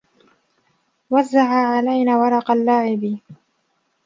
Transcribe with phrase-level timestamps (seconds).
[1.09, 3.17] وزّع علينا ورق اللعب.